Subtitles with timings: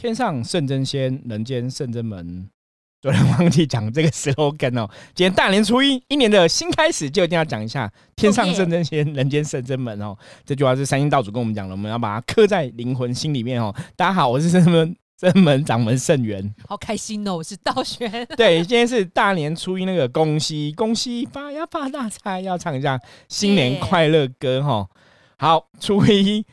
[0.00, 2.48] 天上圣真仙，人间圣真门。
[3.02, 4.88] 昨天忘记讲这个 slogan 哦。
[5.14, 10.16] 今天大年初一，一年的新开始，就一定要讲一下“天上圣真仙，人间圣真门”哦。
[10.46, 13.74] 这句话是三星道主跟我们讲的，我们要把它刻在灵魂心里面哦。
[13.94, 17.36] 大家好，我是圣门圣门掌门圣元，好开心哦！
[17.36, 18.26] 我是道玄。
[18.38, 24.88] 对，今天是大年初一，那个恭喜恭喜发呀发大财，要唱一下新年快乐歌哈。
[25.36, 26.46] 好，初一。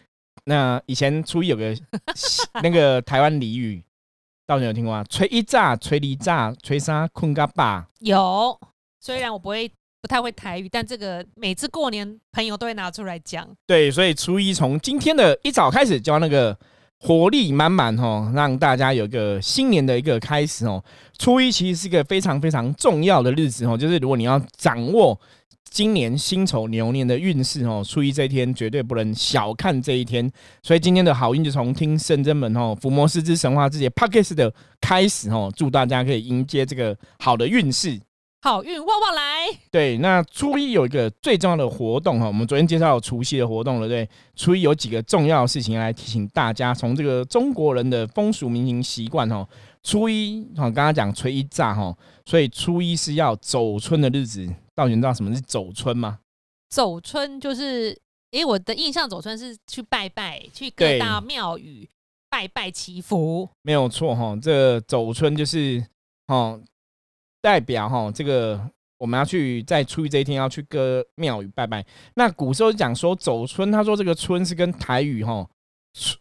[0.50, 1.76] 那以前初一有个
[2.64, 3.84] 那个台湾俚语，
[4.46, 5.04] 到底有听过吗？
[5.10, 7.86] 吹一炸，吹一炸，吹沙困嘎巴。
[8.00, 8.58] 有，
[9.02, 9.70] 虽然我不会
[10.02, 13.46] 不太会台语，但这个每次过年朋友都会拿出来讲。
[13.66, 16.58] 对，所以初一从今天的一早开始，就要那个
[17.00, 20.82] 活力满满哦，让大家有一个新年的一个开始哦。
[21.20, 25.20] 初一其实是一个非常非常重要的日子哦，就是如果你要掌握。
[25.70, 30.30] 今年辛丑牛年的运势哦，初一这一天绝对不能小看这一天，
[30.64, 38.00] 所以今天的好运就从听圣真门哦，伏魔师之神话之节 p o c k s t 的开始哦，祝大家可以迎接这个好的运势，
[38.42, 39.48] 好运旺旺来。
[39.72, 49.48] 对，那初一有一个最重要的活动哈，我们昨天介绍除夕的活动了，对，初一有几个重要的事情来提醒大家，从这个中国人的风俗民情习惯哦，
[49.84, 54.48] 初一哈，刚刚讲初一炸哈，所以初一是要走春的日子。
[54.76, 56.20] 到底知道什么是走春吗？
[56.70, 57.98] 走春就是，
[58.32, 61.90] 诶，我的印象，走春是去拜拜，去各大庙宇
[62.30, 64.38] 拜拜祈福，没有错哈。
[64.40, 65.84] 这走春就是
[66.28, 66.62] 哦，
[67.42, 71.84] 代表哈，这个我们要去在初一这一天要去各庙宇拜拜。
[72.14, 75.50] 那古时候讲说走春，他说这个春是跟台语哈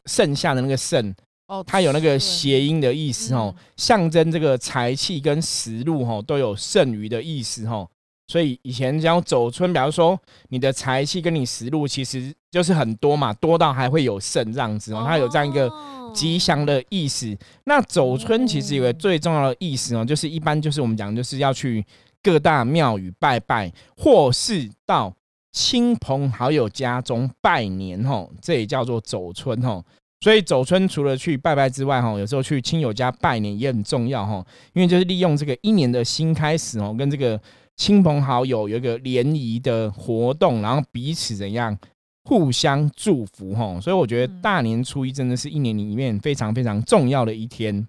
[0.06, 1.14] 剩下的那个剩
[1.48, 7.86] 哦，它有那个谐音的意思哦，象征这个财气跟食禄哈都有剩余的意思哈。
[8.28, 15.70] 所以以前讲走春，比如说你的财气跟你食禄其实就是很多嘛，多到还会有剩这样子哦，它有这样一个
[16.12, 17.36] 吉祥的意思。
[17.66, 21.86] 那走春其实有个最重要的意思哦，就是一般就是我们讲就是要去
[22.20, 25.14] 各大庙宇拜拜，或是到
[25.52, 29.84] 亲朋好友家中拜年吼，这也叫做走春吼。
[30.26, 37.40] 所以走春除了去拜拜之外哈，有时候去亲友家拜年也很重要哈，因为就是利用这个一年的新开始哦，跟这个。
[37.76, 41.78] 亲朋好友有一个联谊的活动，然后彼此怎样
[42.24, 47.86] 互相祝福哈，所以我觉得大年初一真的是一年里面非常非常重要的一天。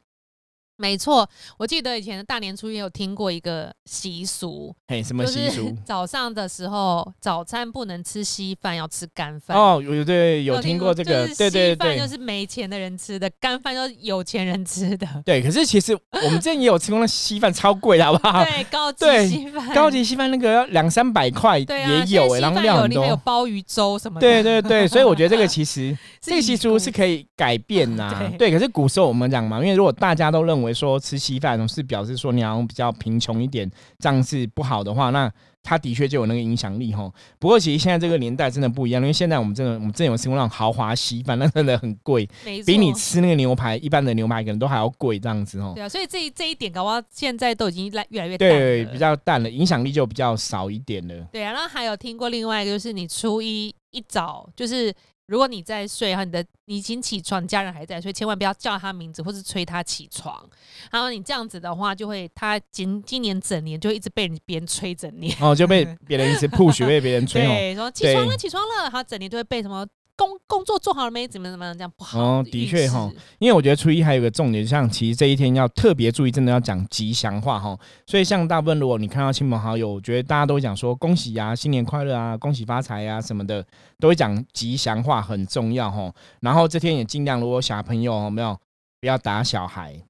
[0.80, 1.28] 没错，
[1.58, 5.76] 我记得以前的大年初一有听过一个习俗，嘿，什么习俗？
[5.84, 9.58] 早上的时候，早餐不能吃稀饭，要吃干饭。
[9.58, 15.08] 哦，有对有听过这个，对对对，就是没钱的人吃的，干饭就是有钱人吃的。
[15.26, 18.44] 对，可是其实我们之前也有吃过那稀饭，超贵的，好不好？
[18.46, 24.22] 对，高级稀饭，高级稀饭那个要两三百块，也有哎，然后量很多，有鲍鱼粥什么的。
[24.22, 28.32] 对对对，所以我觉得这个 其实这个习俗是可以改变呐。
[28.38, 30.67] 对，可是古时候我们讲嘛，因为如果大家都认为。
[30.74, 33.70] 说吃稀饭是表示说你好像比较贫穷一点，
[34.00, 35.32] 这样是不好的话，那
[35.64, 37.12] 他的确就有那个影响力哈。
[37.40, 42.28] 不过其实现在这个年代真的不一样，因为现在我们真的我们真有吃过那种豪华稀饭，那真的很贵，
[42.66, 45.74] 比你吃那个牛排一般的牛排可能都还要贵这样子哦。
[45.76, 51.28] 对啊，所以这这一点搞不好现在都已经来越来越对比较淡了，影响力就比较少一点了。
[51.32, 54.94] 对啊，然后还有听过另外一个就是你初一一早就是。
[55.28, 60.50] 如果你在睡，然后你的你已经起床，家人还在睡，千万不要叫他名字或是催他起床。
[60.92, 69.86] 然后你这样子的话，就会他今今年整年就一直被别人催整年，哦，就被 别人一直 push，被别人催，对，说起床了，起床了，他整年都会被什么。
[70.18, 71.28] 工工作做好了没？
[71.28, 71.78] 怎么怎么样？
[71.78, 72.20] 这样不好。
[72.20, 77.78] 哦，的确哈，因为我觉得初一还有个重点，像其实这一天要特别注意，真的要讲吉祥话哈。
[78.08, 83.64] 所以像大部分如果你看到亲朋好友，我觉得大家都会讲说恭喜啊，新年快乐啊，恭喜发财啊什么的，
[84.00, 86.12] 都会讲吉祥话，很重要哈。
[86.42, 88.58] 然后这天也尽量，如果小朋友有没有
[89.00, 90.02] 不要打小孩，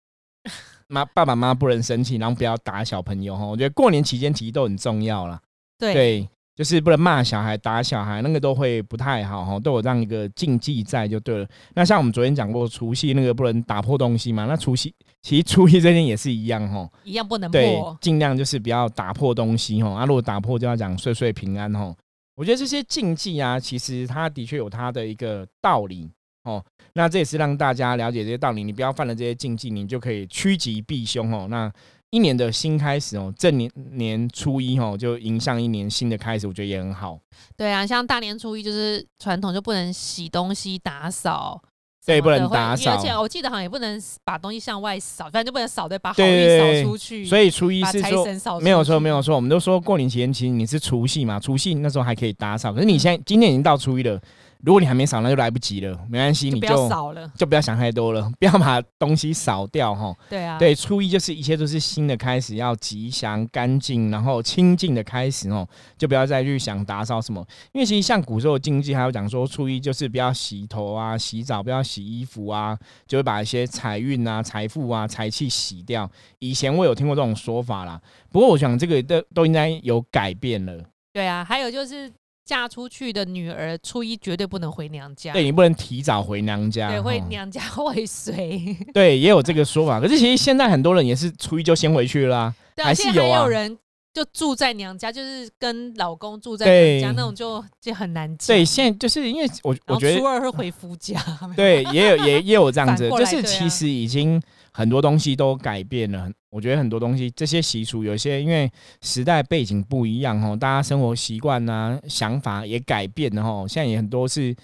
[0.88, 3.46] 妈爸爸妈妈不能生气，然后不要打小朋友哈。
[3.46, 5.42] 我觉得过年期间其实都很重要了。
[5.78, 6.30] 对。
[6.58, 11.48] 就是不能骂小孩、打小孩，那个都会不太好哈，都有这样一个禁忌在就对了。
[11.76, 19.92] 那像我们昨天讲过除夕那个不能打破东西嘛，那除夕其实初一这天也是一样哈，一样不能破，尽量就是不要打破东西哈。
[19.92, 21.96] 啊，如果打破就要讲岁岁平安哈。
[22.36, 26.10] 我觉得这些禁忌啊，其实它的确有它的一个道理
[26.44, 26.64] 哦。
[26.94, 31.48] 那这也是让大家了解这些道理，你不要犯了这些禁忌，你就可以趋吉避凶哦。
[31.50, 31.72] 那
[32.12, 37.20] 一年的新开始哦，正年年初一哦，就迎上一年新的开始，我觉得也很好。
[37.58, 41.62] 对啊，像大年初一就是传统，就不能洗东西、打扫，
[42.06, 42.92] 对，不能打扫。
[42.92, 47.26] 而且我记得好像也不能把东西向外扫，反正就不能扫，对，把好运扫出去。
[47.26, 48.26] 所以初一是说
[48.62, 49.36] 没有错，没有错。
[49.36, 54.18] 我们都说过年前其实你是除夕嘛，除夕那时候还可以打扫，可是你现在今天已经到初一了，
[54.64, 57.32] 如果你还没扫，那就来不及了，没关系，你就要扫了。
[57.36, 60.16] 就不要想太多了， 不要把东西扫掉哈。
[60.30, 65.68] 对啊，对，初一就是一切都是新的开始，要吉祥、干净，然后清净的开始哦，
[65.98, 67.46] 就不要再去想打扫什么。
[67.74, 76.10] 因为其实像古时候的禁忌，还有讲说初一就是不要洗头啊、洗澡，不要洗衣服啊，就会把一些财运啊、财富啊、财气洗掉。
[76.40, 78.02] 以前我有听过这种说法啦，
[78.32, 80.84] 不过我想这个都都应该有改变了。
[81.14, 82.12] 对啊，还有就是
[82.48, 88.74] 嫁出去的女儿初一绝对不能回娘家，对你不能提早回娘家，对，会哦娘家会随。
[88.94, 90.00] 对，也有这个说法。
[90.00, 93.78] 可是其实现在很多人也是初一就先回去啦啊、对啊，还是有人
[94.18, 98.48] 就住在娘家，就是跟老公住在娘家那种就，就很难讲。
[98.48, 101.22] 对，现在就是因为我我觉得初二会回夫家。
[101.56, 104.42] 对，也有也也有这样 子，就是其实已经
[104.72, 106.28] 很多东西都改变了。
[106.50, 108.68] 我觉得很多东西这些习俗，有些因为
[109.04, 113.68] 时代背景不一样哦，大家生活习惯呐、想法也改变了哦。
[113.70, 114.56] 现在也很多是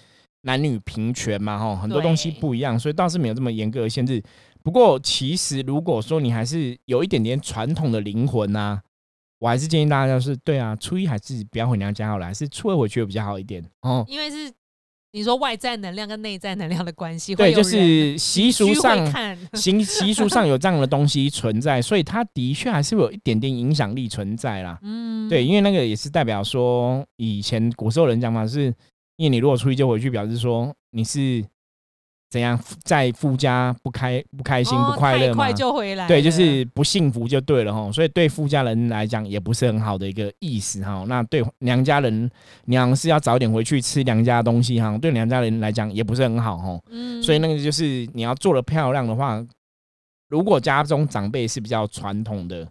[0.42, 4.20] 男女平权嘛哈，很多东西不一样，所以倒是没有这么严格的限制。
[4.64, 8.80] 不过其实如果说你还是有一点点传统的灵魂呐、
[9.44, 14.02] 我还是建议大家就是对啊，初一还是不要回娘家好了，还是初二回去会比较好一点哦。
[14.08, 14.50] 因为是
[15.12, 24.78] 你说外在能量跟内在能量的关系，对，就是习俗上看，习习俗上 有这样的东西存在，所以它的确还是会有一点点影响力存在啦。
[24.80, 28.74] 嗯，对，因为那个也是代表说，以前古时候人讲法是，
[29.18, 31.44] 因为你如果初一就回去，表示说你是
[32.34, 35.52] 怎样在夫家不开不开心、哦不快乐嘛快。
[35.52, 41.04] 就回来，对，就是不幸福就对了哈，所以对夫家人来讲也不是很好的一个意思哈。
[41.06, 42.28] 那对娘家人，
[42.64, 46.80] 娘是要早点回去吃娘家的东西哈，对娘家人来讲也不是很好哈。
[46.90, 49.40] 嗯所以那个就是你要做的漂亮的话，
[50.28, 52.66] 如果家中长辈是比较传统的，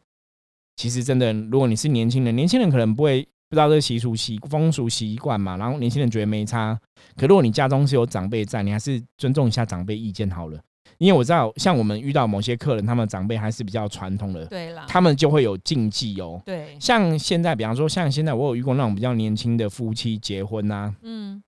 [0.76, 6.80] 其实真的，如果你是年轻人，年轻人可能不会不知道这个习俗习风俗习惯嘛，然后年轻人觉得没差。
[7.16, 10.60] 可如果你家中是有长辈在，你还是尊重一下长辈意见好了。
[11.00, 16.42] 因为我知道，像我们遇到某些客人，他们长辈还是比较传统的，对啦，他们就会有禁忌哦。
[16.46, 21.44] 对，像现在，比方说，像现在我有遇过那种比较年轻的夫妻结婚呐、嗯，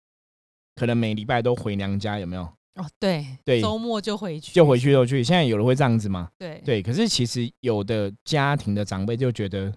[0.75, 2.41] 可能每礼拜都回娘家，有没有？
[2.41, 5.23] 哦，对，对周末就回去，就回去就去。
[5.23, 6.27] 现在有人会这样子吗？
[6.37, 9.71] 对对，可是其实有的家庭的长辈就觉得，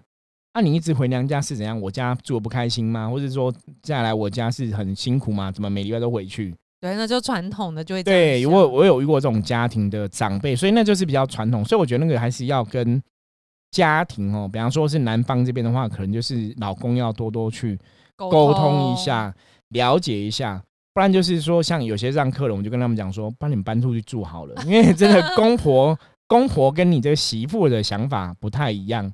[0.53, 1.79] 啊，你一直回娘家是怎样？
[1.79, 3.09] 我家住的不开心吗？
[3.09, 5.51] 或者说再来我家是很辛苦吗？
[5.51, 6.55] 怎么每礼拜都回去？
[6.81, 11.63] 对，那就传统的就会对我我有遇过这种家庭的长辈，所以那就是比较传统。
[11.63, 13.01] 所以我觉得那个还是要跟
[13.71, 17.77] 家庭哦，比方说是男方这边的话，可能就是老公要多多去
[18.15, 19.33] 沟通一，下，
[19.69, 20.63] 了解一下。
[20.91, 25.97] 不然就是说，像有些让客人，我就跟他们讲说，帮你们搬出去住好了，因为真的公婆
[26.27, 29.09] 公婆跟你这个媳妇的想法不太一样，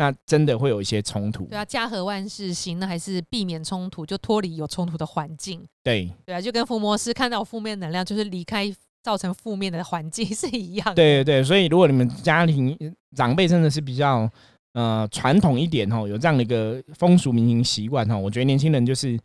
[0.00, 1.44] 那真的会有一些冲突。
[1.44, 5.62] 对啊，家和万事兴，那还是避免冲突，就脱离有冲突的环境。
[5.84, 10.94] 对对啊，就跟伏魔师看到负面能量，就是离开造成负面的环境是一样的。
[10.94, 12.74] 对对，所以如果你们家庭
[13.14, 14.26] 长辈真的是比较
[14.72, 19.20] 呃传统一点哦，有这样的一个风俗民情习惯哦，我觉得年轻人就是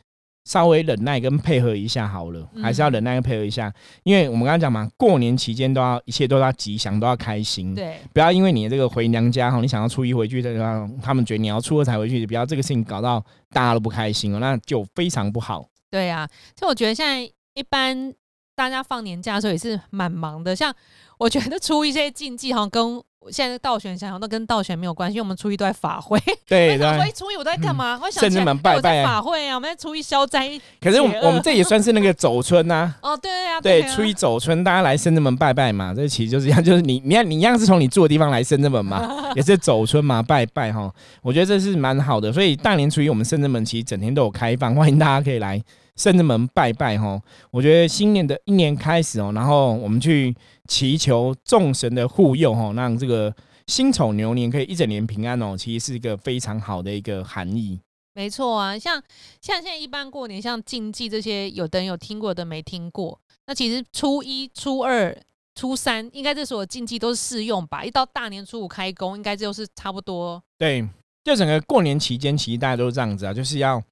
[0.45, 7.74] 稍微忍耐跟配合一下好了，还是要嗯忍耐跟配合一下，因为我们刚刚讲嘛，过年期间都要一切都要吉祥，都要开心。
[7.74, 13.19] 对不要因为你这个回娘家哈，你想要初一回去的，让他们觉得你要初二才回去，不要这个事情搞到
[13.50, 15.67] 大家都不开心哦，那就非常不好。
[15.89, 17.22] 对啊，就我觉得现在
[17.55, 18.13] 一般
[18.55, 20.74] 大家放年假的时候也是蛮忙的，像
[21.17, 23.01] 我觉得出一这些禁忌好像跟
[23.32, 26.20] 现在道玄想想都跟道玄没有关系，因为我们初一都在法会。
[26.48, 28.00] 对我想说，哎，对，初一我都在干嘛？
[28.01, 30.50] 我想圣起来人们拜法会啊，我们在初一消灾。
[30.79, 39.01] 可是我们我们这也算是那个走春呐、哦，对啊，对，啊初一走春，大家来深圳门拜拜嘛，这其实就是一样，就是你你看你一样是从你住的地方来深圳门嘛，
[39.36, 40.91] 也是走春嘛，拜拜哈。
[41.22, 45.62] 我觉得这是蛮好的，所以大年初一我们深圳门其实整天都有开放，欢迎大家可以来
[45.95, 47.21] 深圳门拜拜哈。
[47.51, 50.35] 我觉得新年的一年开始哦，然后我们去
[50.67, 53.33] 祈求众神的护佑哈，让这个
[53.67, 57.79] 辛丑牛年可以一整年平安哦，其实是一个非常好的一个含义。
[58.13, 59.01] 没错啊，像
[59.41, 63.19] 像现在一般过年，像禁忌这些，有的人有听过的没听过。
[63.47, 65.15] 那其实初一、初二、
[65.53, 67.83] 初三，应该这所有禁忌都是适用吧？
[67.83, 70.41] 一到大年初五开工，应该就是差不多。
[70.57, 70.87] 对，
[71.25, 73.83] 就整个过年期间，其实大家都是这样子啊，就是要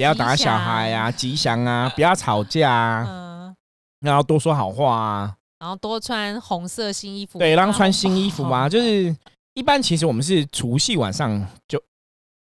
[0.00, 3.56] 不要打小孩啊，吉祥啊，不要吵架啊，嗯，
[4.00, 9.14] 然后多说好话啊，然后多穿红色新衣服，对，让穿新衣服啊， 就是
[9.52, 11.78] 一般其实我们是除夕晚上就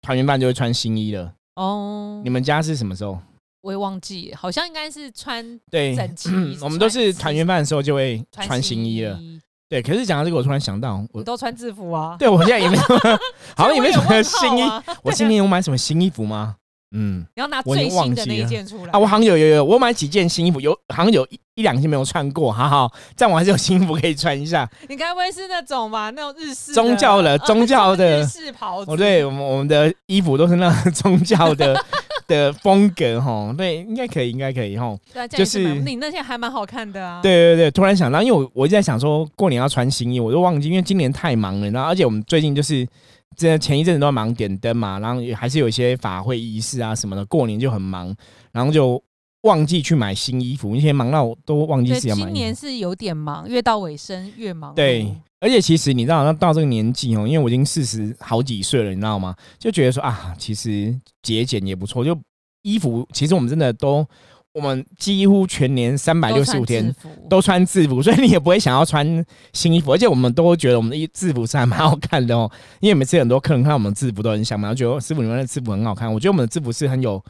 [0.03, 1.33] 团圆饭就会穿新衣了。
[1.57, 3.19] 哦你，们家是什么时候？
[3.63, 6.31] 我也忘记，好像应该是穿对，整齐
[6.63, 9.19] 我们都是团圆饭的时候就会穿穿新衣了。
[9.19, 12.15] 衣对，可是讲到这个，我突然想到，我你都穿制服啊？
[12.21, 12.83] 对我现在也没有，
[13.59, 14.63] 好像也没什么 新衣。
[15.03, 16.55] 我今年有买什么新衣服吗？
[16.93, 24.69] 嗯你要拿最新的那一件出来啊，我好像有有有，我买几件新衣服，有好像有一一两件没有穿过，好好，这样我还是有新衣服可以穿一下。
[24.89, 26.09] 你该不会是那种吧？
[26.11, 28.91] 那种日式宗教的呃宗教的日式袍子？
[28.91, 31.85] 哦，对，我们我们的衣服都是那种 宗教的
[32.27, 34.97] 的风格哈，对，应该可以，应该可以哈。
[35.13, 37.21] 对就是你那件还蛮好看的啊。
[37.23, 42.87] 对对对，突然想到，因为我我一直在想说过年要穿新衣，我都忘记，因为今年太忙了，然后而且我们最近就是
[43.39, 48.13] 这前一阵子都在忙点灯嘛，然后也还是有一些法会仪式啊什么的，过年就很忙，
[48.51, 49.01] 然后就
[49.43, 52.25] 忘记去买新衣服，以前忙到我都忘记对，自己要买。
[52.25, 54.75] 今年是有点忙，越到尾声越忙碌。
[54.75, 59.37] 对，而且其实你知道，到这个年纪哦，因为我已经四十好几岁了，你知道吗？
[59.57, 60.93] 就觉得说啊，其实
[61.23, 62.05] 节俭也不错。
[62.05, 62.19] 就
[62.63, 64.05] 衣服，其实我们真的都，
[64.55, 66.93] 我们几乎全年三百六十五天
[67.29, 69.93] 都穿制服所以你也不会想要穿新衣服。
[69.93, 72.51] 而且我们都觉得我们的衣制服是还蛮好看的哦，
[72.81, 76.13] 因为每次很多客人看到我们制服都很想买，觉得哦师傅你们的制服很好看。
[76.13, 77.23] 我觉得我们的制服是很有，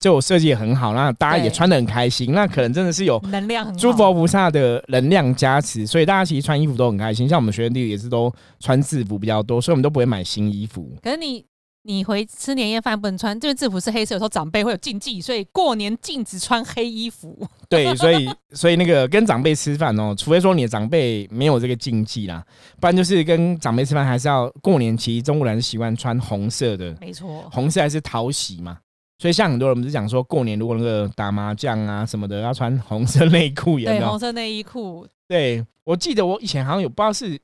[0.00, 2.32] 就设计也很好，那大家也穿的很开心。
[2.32, 3.76] 那可能真的是有能量很。
[3.76, 7.28] 诸佛菩萨的能量加持，所以大家其实穿衣服都很开心。
[7.28, 10.90] 像我们学生弟弟也是都穿制服比较多，所以我们都不会买新衣服。
[11.02, 11.44] 可是你
[11.86, 17.46] 你回吃年夜饭不能穿，这个制服是黑色，有时候长辈会有禁忌，所以过年禁止穿黑衣服。
[17.68, 22.42] 对，所以所以那个跟长辈吃饭哦，除非说你的长辈没有这个禁忌啦，
[22.80, 28.78] 不然就是跟长辈吃饭还是要过年期中国人是习惯穿红色的，没错，红色还是讨喜嘛。
[29.18, 34.18] 所以像很多人不是讲说过年如果那个打麻将啊什么的要穿红色内裤，对，红？
[34.18, 37.38] 色内衣裤，对，我记得我以前好像有不知道是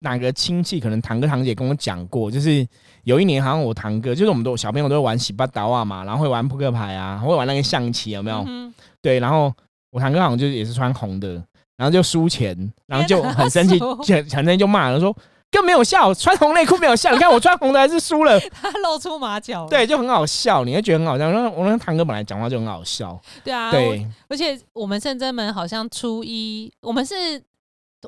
[0.00, 2.66] 哪个亲戚，可能堂哥堂姐跟我讲过，就是
[3.04, 8.44] 有一年好像我堂哥，就是我们都小朋友都会玩洗八刀啊嘛，然后会玩扑克牌啊，会玩那个象棋，有没有？
[8.46, 9.52] 嗯对，然后
[9.90, 11.34] 我堂哥好像就也是穿红的，
[11.76, 15.16] 然后就输钱，然后就很生气， 输就很生气就骂了说。
[15.50, 17.10] 更没有笑，穿红内裤没有笑。
[17.10, 19.66] 你看我穿红的还是输了， 他露出马脚。
[19.66, 21.30] 对，就很好笑，你会觉得很好笑。
[21.30, 27.42] 然后我那堂哥本来讲话就很好笑，对啊，对，而且我们圣真门好像初一，我们是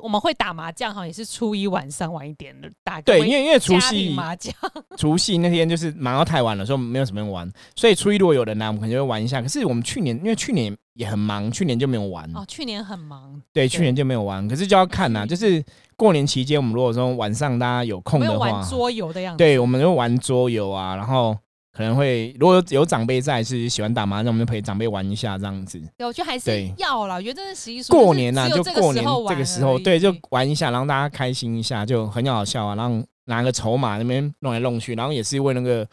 [0.01, 4.53] 我们会打麻将，好像也是初一晚上晚一点的打个对，因为因为除夕麻将，
[4.95, 7.51] 除夕那天就是忙到太晚了，所以没有什么人玩。
[7.75, 9.41] 所以初一如果有人来，我们可能就会玩一下。
[9.41, 12.29] 可是我们去年因为去年也很忙，去年就没有玩。
[12.35, 14.47] 哦，去年很忙，对，去年就没有玩。
[14.47, 15.63] 可是就要看呐、就是
[15.97, 19.37] 过年期间，我们如果说晚上大家有空的话玩，桌游的样子。
[19.37, 21.37] 对，我们就玩桌游啊，然后
[21.73, 25.81] 可能会如果有有长辈在是喜欢打麻将，我们就陪长辈玩一下这样子。
[25.97, 27.15] 对，我觉得还是对要啦。
[27.15, 27.93] 我觉得这是习俗。
[27.93, 32.75] 过年呐、呐，就过年这个时候，对，就玩一下，然后大家开心一下，就很好笑啊。
[32.75, 35.87] 然后拿个筹码那边弄来弄去，然后也是为那个，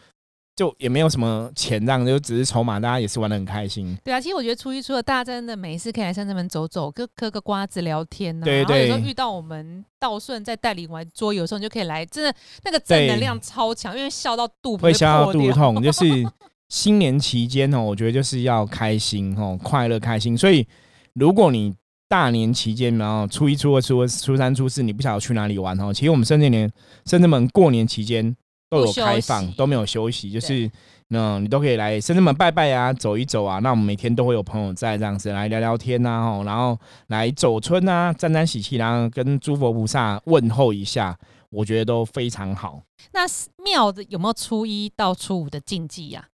[0.58, 3.96] 就也没有什么钱，这样就只是筹码，大家也是玩的很开心。
[4.02, 12.34] 对啊，其实我觉得初一初二大家真的没事可以来深圳门走走，嗑嗑个瓜子聊天呐、对然后有时候对遇到我们道顺在带领玩桌游的时候，你就可以来，真的
[12.64, 15.32] 那个正对能量超强，因为笑到肚皮会笑到。
[15.32, 16.04] 肚痛，就是
[16.68, 20.36] 新年期间哦，我觉得就是要开心哦，快乐开心。
[20.36, 20.66] 所以
[21.14, 21.72] 如果你
[22.08, 26.68] 大年期间，然后初一、初二、初二、初三、初四，你不晓得去哪里玩哦，其实我们深圳年
[27.06, 28.34] 深圳门过年期间
[28.68, 30.70] 都有开放，都没有休息，就是
[31.08, 33.58] 那你都可以来深圳门拜拜啊，走一走啊。
[33.60, 41.18] 那我们每天都会有朋友在这样子来聊聊天呐、哦，然后来走春啊，沾沾喜气，然后跟诸佛菩萨问候一下，
[41.50, 42.82] 我觉得都非常好。
[43.12, 43.22] 那
[43.64, 46.28] 庙的有没有初一到初五的禁忌呀、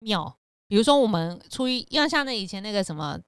[0.00, 0.34] 庙，
[0.66, 3.18] 比如说我们初一，因为像那以前那个什么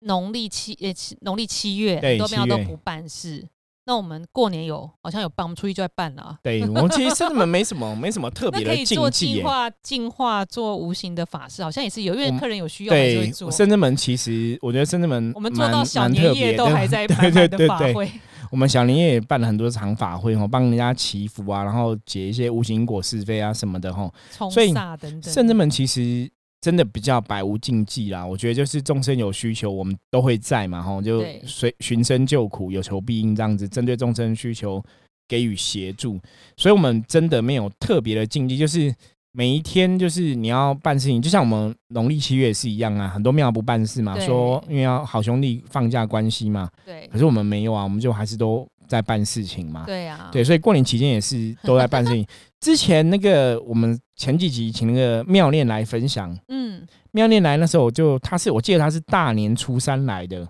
[0.00, 3.46] 农历七呃七农历七月，对很多庙都不办事。
[3.86, 6.38] 那我们过年有好像有办，我们初一就在办了啊。
[6.42, 9.10] 对我们其实深圳门没什么没什么特那别的可以做。
[9.10, 13.50] 净化、净化做无形的法事，好像也是有，因为客人有需要还是会对，做。
[13.50, 18.10] 深圳门其实我觉得深圳门我们做到小年夜都还在 对满满的对对对，法会，
[18.50, 24.10] 我们小年夜也办了很多场法会哦，帮人家祈福啊，然后解一些无形因果是非啊什么的哈。
[24.32, 25.22] 冲所以煞等等。
[25.32, 26.30] 圣真门其实
[26.64, 34.82] 真的比较百无禁忌啦，我觉得就是众生有需求，我们都会在嘛吼，就随寻声救苦，有求必应这样子，针对众生需求
[35.28, 36.18] 给予协助，
[36.56, 38.94] 所以我们真的没有特别的禁忌，就是。
[39.36, 49.82] 每一天就是你要办事情，就像我们农历七月也是一样啊，很多庙不办事嘛，说因为要好兄弟放假关系嘛，对可是我们没有啊，我们就还是都在办事情嘛。
[49.86, 52.24] 对啊，对，所以过年期间也是都在办事情。
[52.64, 60.48] 之前那个我们前几集请那个妙念来分享，嗯，妙念来那时候我就他是我记得他是大年初三来的，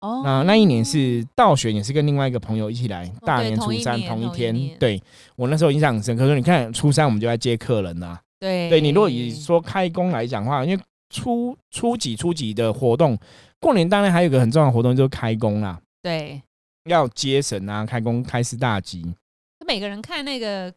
[0.00, 4.76] 哦，那那一年是道玄也是跟另外一个朋友一起来，大年初三同一天。
[4.80, 5.00] 对
[5.36, 8.20] 我那时候印象很深刻，说你看初三我们就在接客人啦。
[8.40, 8.68] 对。
[8.68, 10.82] 对你如果以说开工来讲的话，因为
[11.14, 13.16] 初初几初几的活动，
[13.60, 16.42] 过年当然还有一个很重要的活动就是开工啦，对，
[16.90, 19.14] 要接神啊，开工开市大吉。
[19.64, 20.74] 每个人看那个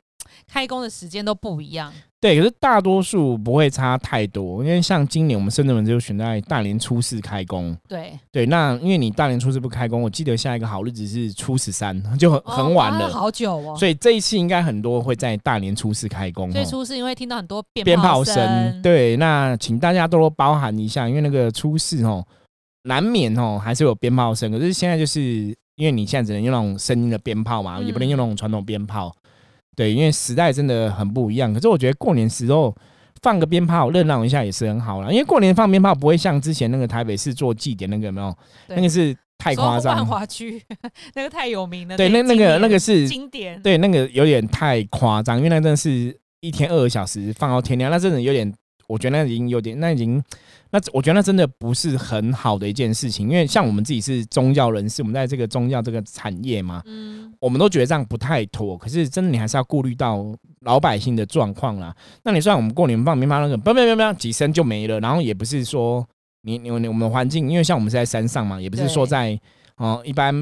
[0.47, 1.91] 开工的时间都不一样。
[2.21, 7.77] 对，可是大多数不会差太多，因为像今年我们深圳门就选在大年初四开工。
[7.87, 13.75] 对，对，那因为你大年初四不开工，我记得下一个好日子是初十三， 就很很晚了，哦好久哦。
[13.77, 16.49] 所以这一次应该很多会在大年初四开工。
[16.49, 22.25] 哦所以初四因为听到很多鞭鞭炮声，声，对，那请大家多多包涵一下，因为那个初四哦，
[22.85, 25.21] 难免哦还是有鞭炮声，可是现在就是
[25.75, 29.15] 因为你现在只能用那种声音的鞭炮嘛，嗯也不能用那种传统鞭炮，
[29.75, 31.53] 对，因为时代真的很不一样。
[31.53, 32.75] 可是我觉得过年时候
[33.21, 38.35] 放个鞭炮热闹一下也是很好啦，因为过年放鞭炮不会像之前那个台北市做祭典那个有没有，
[38.67, 40.61] 那个是太夸张万张，华区
[41.13, 41.97] 那个太有名了。
[41.97, 48.53] 对，那那个那个是经典，对，那个有点太夸张，因为那真的是一天二个小时放到天亮，那真的有点，
[48.87, 50.23] 我觉得那已经有点，那已经，
[50.71, 53.29] 那我觉得那真的不是很好的一件事情。
[53.29, 58.77] 因为像我们自己是宗教人士，我们在这个宗教这个产业嘛，嗯，我们都觉得这样不太妥。
[58.77, 60.25] 可是真的，你还是要顾虑到
[60.61, 61.95] 老百姓的状况啦。
[62.23, 66.05] 那你算我们过年放鞭炮那个，不不不不，几声就没了，然后也不是说
[66.41, 69.39] 你你你我们的环境，因为像我们是在山上嘛，也不是说对在。
[69.77, 70.33] 嗯、一般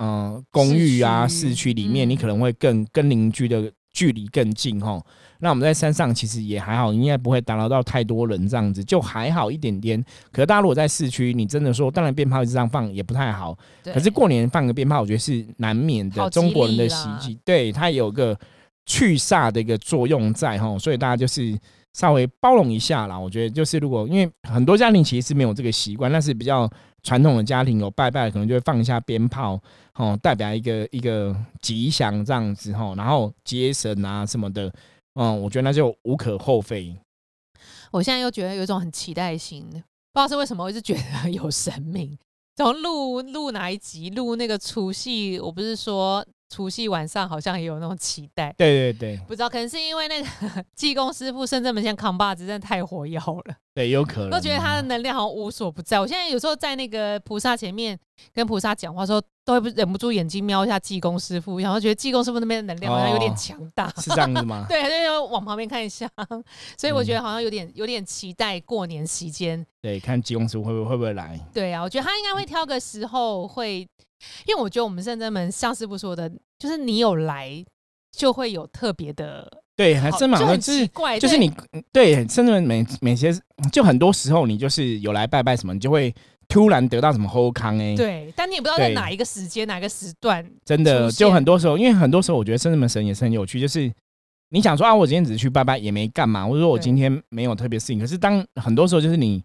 [0.00, 5.02] 嗯、呃公寓啊、市区里面，你嗯可能会更跟邻居的距离更近哈。
[5.44, 10.00] 那我们在山上其实也还好，应该不会打扰到太多人，这样子就还好一点点。
[10.30, 13.58] 可是大家如果在市区，你真的说，当然鞭炮一直这样放也不太好。
[13.82, 18.38] 对可是过年放个鞭炮，我觉得是难免的，中国人的习气，对它有个
[18.86, 21.58] 去煞的一个作用在哈，所以大家就是
[21.92, 23.18] 稍微包容一下啦。
[23.18, 26.70] 我觉得就是如果因为很多家庭其实是没有这个习惯，但是比较
[27.02, 29.60] 传统的家庭有拜拜，可能就会放一下鞭炮，
[29.96, 34.72] 哦，代表一个一个吉祥这样子哈，然后接神啊什么的，
[35.14, 36.96] 嗯，我觉得那就无可厚非。
[37.90, 39.82] 我现在又觉得有一种很期待心，不知
[40.14, 42.18] 道是为什么，我一直觉得 有神明。
[42.56, 50.28] 从录录哪一集录那个除夕，我不是说除夕晚上好像也有那种期待，对对对不知道可能是因为那个
[50.76, 54.30] 济公师傅深圳门前扛把子真的太火药了，对，有可能。
[54.30, 55.98] 都觉得他的能量好像无所不在。
[55.98, 57.98] 我现在有时候在那个菩萨前面
[58.34, 63.88] 跟菩萨讲话的时候，都会不忍不住眼睛瞄一下济公师傅，然后觉得济公师傅那边的能量好像有点哦强大。
[63.96, 64.66] 是这样子吗？
[64.68, 66.06] 对，就要往旁边看一下，
[66.76, 69.64] 所以我嗯觉得好像有点有点期待过年期间。
[69.80, 71.40] 对，看济公师傅会不会会不会来？
[71.54, 73.80] 对啊，我觉得他应该会挑个时候会，
[74.46, 77.64] 因为我觉得我们深圳门像师傅说的，就是你有来
[78.14, 80.86] 就会有特别的，对，还好真蛮就是
[81.20, 81.50] 就是你
[81.92, 83.34] 对，甚至每每些
[83.72, 86.14] 就很多时候你就是有来拜拜什么，你就会
[86.48, 93.90] 突然得到什么后康哎，对，但你也不知道在哪一个时间哪个时段，真的就很多时候，因为很多时候我觉得深圳门神也是很有趣，就是
[94.50, 99.42] 你想说啊，我今天只是去拜拜也没干嘛，或者说我今天没有特别事情，可是当很多时候就是你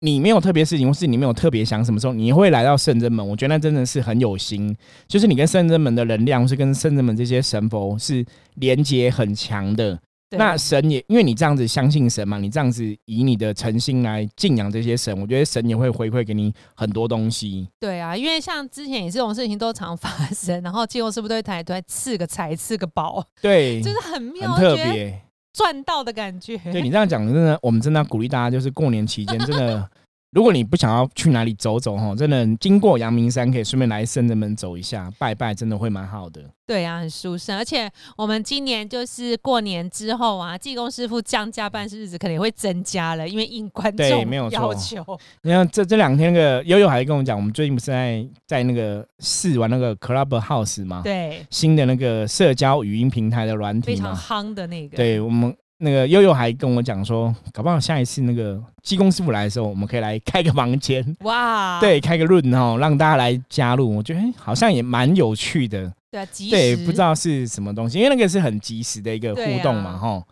[0.00, 9.98] 你没有特别事情，或是你没有特别想什么时候，你会来到圣真门，我觉得那真的是很有心，就是你跟圣真门的能量，或是跟圣真门这些神佛是连接很强的。
[10.38, 17.68] 那神也因为你这样子相信神嘛，你这样子以你的诚心来敬仰这些神，我觉得神也会回馈给你很多东西。
[17.80, 25.20] 对啊，因为像之前也是这种事情都常发生，然后济公师傅都会台都在赐个财赐个宝，对， 就是很妙，很特别。
[25.52, 26.56] 赚到的感觉。
[26.72, 29.90] 对你这样讲，真的，我们真的要鼓励大家，就是过年期间，真的，
[30.32, 36.42] 如果你不想要去哪里走走哈，真的经过阳明山，可以顺便来圣人门走一下，拜拜，真的会蛮好的。
[36.64, 45.04] 对啊，很舒适，而且我们今年就是过年之后啊，技工师傅降价办事日子可能也会增加了，因为应观众对没有要求。
[45.42, 54.14] 你看这这两天，那个悠悠还跟我讲，我们最近不是在在那个试玩那个 Clubhouse 吗？，对，新的那个社交语音平台的软体非常。
[54.14, 54.96] 夯的那个。
[54.96, 63.96] 对我们那个悠悠还跟我讲说，搞不好下一次那个技工师傅来的时候，我们可以来开个房间， 哇，对，开个论哈，让大家来加入。
[63.96, 65.90] 我觉得、诶好像也蛮有趣的。
[66.10, 66.50] 对啊，及。
[66.50, 70.22] 对，不知道是什么东西，因为那个是很及时的一个互动嘛，哈、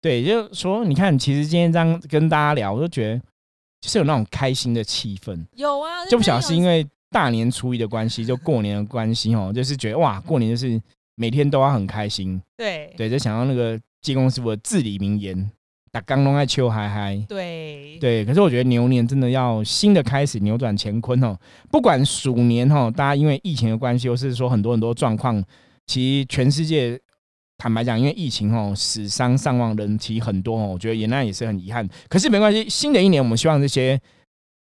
[0.00, 3.18] 对，就是说，你看，其实今天这样跟大家聊，我都觉得
[3.80, 10.80] 就是有那种开心的气氛，有啊，就不晓得是因为为大年初一的关系，就过年的关系，哦，就是觉得哇，过年就是
[11.14, 12.92] 每天都要很开心，对。
[12.96, 15.50] 对，就想要那个济公师傅的至理名言，
[15.90, 17.22] 打刚龙爱秋嗨嗨。
[17.28, 21.36] 对对，可是我觉得牛年真的要新的开始，扭转乾坤哦。
[21.70, 25.42] 不管鼠年哦，大家因为疫情的关系，或是说很多很多状况，
[25.86, 26.98] 其实全世界
[27.56, 31.88] 坦白讲，因为疫情哦，死伤伤亡人其实很多哦，我觉得也那也是很遗憾。
[32.08, 34.00] 可是没关系，新的一年我们希望这些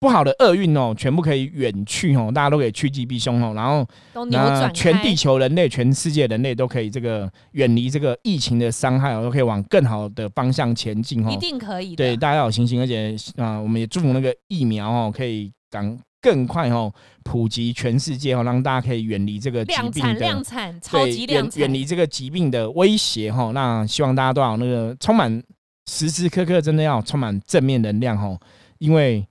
[0.05, 11.31] 不好的厄运哦，全部可以远去哦，大家都可以趋吉避凶哦，然后全地球人类、全世界人类都可以这个远离这个疫情的伤害哦，都可以往更好的方向前进哦。
[11.31, 12.05] 一定可以的。
[12.05, 23.53] 对，大家要有信心，而且啊、我们也祝福那个疫苗哦，可以赶更快哦普及全世界哦，让大家可以远离这个疾病的量产，超对级量产，远远离这个疾病的威胁哈、哦。
[23.55, 25.43] 那希望大家都要那个充满
[25.91, 28.39] 时时刻刻真的要充满正面能量吼，
[28.77, 29.27] 因为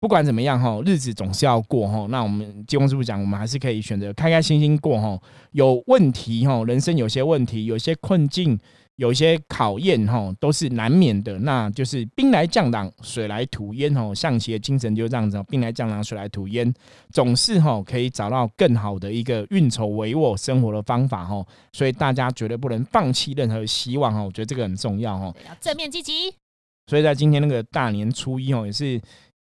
[0.00, 2.08] 不管怎么样哈，日子总是要过吼。
[2.08, 5.20] 那我们金工师傅讲，我们还是可以选择开开心心过吼。
[5.52, 8.58] 有问题吼，人生有些问题，有些困境。
[8.96, 14.12] 有些考验哈都是难免的，那就是兵来将挡，水来土掩哦。
[14.12, 16.74] 象棋的精神就是这样子，兵来将挡，水来土掩，
[17.12, 21.46] 总是哈可以找到更好的一个运筹帷幄生活的方法哈。
[21.72, 25.32] 所以大家绝对不能放弃任何希望哈，我觉得这个很重要哈。
[25.48, 26.34] 要正面积极。
[26.88, 29.00] 所以在今天那个大年初一哦，也是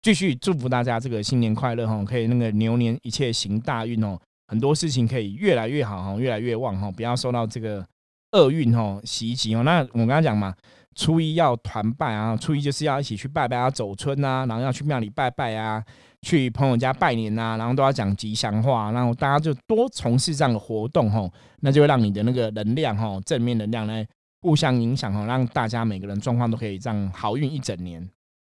[0.03, 7.87] 继续祝福大家这个新年快乐哈，可以那个牛年一切行大运哦，很多事情可以越来越好哈，越来越旺哈，不要受到这个。
[8.33, 10.55] 厄运哦袭击哦，那我刚刚讲嘛，
[10.95, 15.85] 初一要团拜啊，初一就是要一起去拜拜啊，走村啊，然后要去庙里拜拜啊，
[16.23, 21.29] 去朋友家拜年啊，然后都要讲吉祥话，然后大家就多从事这样的活动吼，
[21.63, 24.07] 那就会让你的那个能量吼，正面能量来
[24.43, 28.09] 互相影响吼，让大家每个人状况都可以这样好运一整年。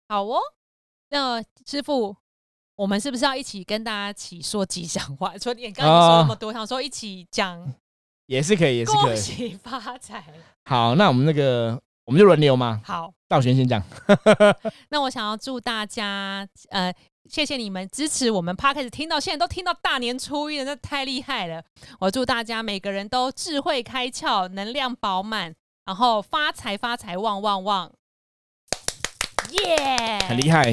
[0.09, 0.39] 好哦，
[1.15, 2.17] 那师傅，
[2.75, 5.33] 我们是不是要一起跟大家一起说吉祥话？
[5.39, 7.73] 说你刚刚说那么多，想说一起讲。
[8.27, 9.01] 也是可以，也是可以。
[9.03, 10.25] 恭喜发财！
[10.67, 12.81] 好，那我们那个我们就轮流嘛。
[12.85, 13.81] 好，道玄先讲。
[14.89, 16.93] 那我想要祝大家，呃，
[17.31, 21.63] 谢谢你们支持我们 p 开始听到现在都听到大年初一了，那太厉害了。
[22.01, 27.93] 我祝大家每个人都智慧开窍，能量饱满，然后发财发财旺旺旺。
[29.51, 30.19] 耶！
[30.27, 30.73] 很厉害。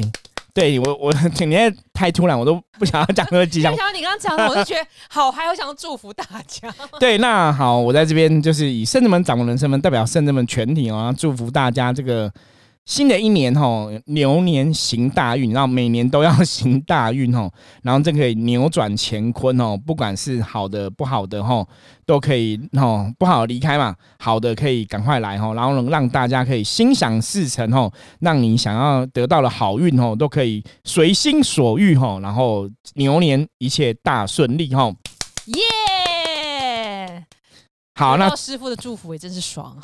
[0.54, 3.74] 对我，我今天太突然，我都不想要讲那个吉祥。
[3.76, 6.72] 想你刚刚讲的，我就觉得 好，嗨，我想祝福大家。
[7.00, 12.32] 对，那好，我在这边就是以圣子们掌门人身份，代表圣子们全体哦，祝福大家这个。
[12.84, 17.48] 新的一年吼，牛年行大运，然后每年都要行大运吼，
[17.82, 21.66] 然后这可以扭转乾坤哦，不管是好的不好的吼，
[22.04, 34.92] 都可以吼，不好离开嘛，好的可以赶快来吼，然后能让大家可以心想事成吼，让你想要得到的好运吼，都可以随心所欲吼，然后牛年一切大顺利吼，
[35.46, 37.24] 耶！
[37.94, 39.76] 好，那师傅的祝福也真是爽。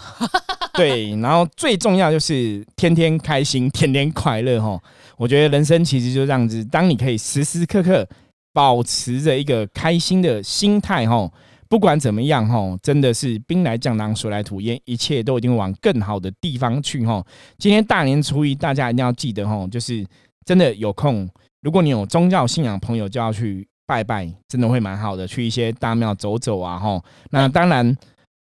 [0.74, 4.81] 对，然后最重要就是天天开心，天天快乐哈。
[5.16, 8.07] 我觉得人生其实就这样子，当你可以时时刻刻
[8.52, 11.31] 保持着一个开心的心态哈，
[11.68, 17.24] 不管怎么样哈，真的是兵来将挡，水来土掩，一切都一定往更好的地方去哈。
[17.59, 20.07] 今天大年初一，大家一定要记得哈，就是
[20.44, 21.28] 真的有空，
[21.62, 27.02] 如果你有宗教信仰朋友，就要去拜拜，真的会蛮好的，去一些大庙走走啊哈。
[27.31, 27.96] 那当然。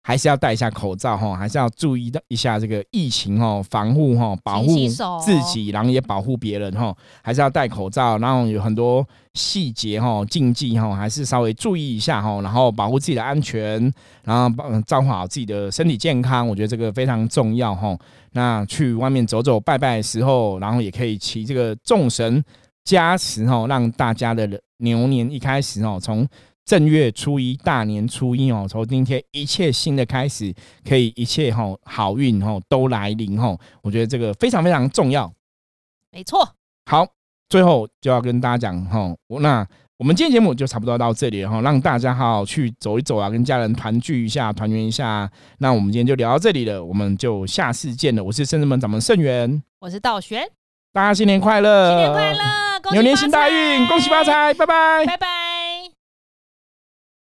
[0.05, 4.75] 还是要戴一下口罩哈，还是要注意一下这个疫情哈，防护哈，保护
[5.23, 8.17] 自己，然后也保护别人哈，还是要戴口罩。
[8.17, 13.81] 然后有很多细节哈，禁忌哈，还是稍微注意一下哈，然后保护自己的安全，
[14.23, 17.97] 然后帮照顾好自己的身体健康，我觉得这个非常重要哈。
[18.33, 22.43] 那去外面走走拜拜的时候，然后也可以祈这个众神
[22.83, 26.27] 加持哈，让大家的牛年一开始哦，从
[26.65, 30.53] 正月初一，大年初一哦，从今天一切新的开始，
[30.87, 35.31] 可以一切哈好运哈都来临哈，我觉得这个非常非常重要。
[36.11, 36.47] 没错，
[36.85, 37.05] 好，
[37.49, 45.29] 最后就要跟大家讲哈，那我们今天节目就差不多到这里哈，让大家好好去走一走啊，跟家人团聚一下，团圆一下。
[45.59, 48.23] 那我们今天就聊到这里了，我们就下次见了。
[48.23, 50.43] 我是圣人门掌门圣元，我是道玄，
[50.93, 55.62] 大家新年快乐，新年快乐，牛年行大运，恭喜发财，拜拜，拜拜。